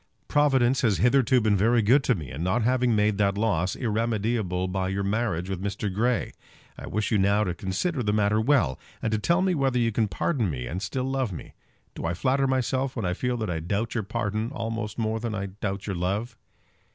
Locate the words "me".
2.15-2.31, 9.43-9.53, 10.49-10.65, 11.31-11.53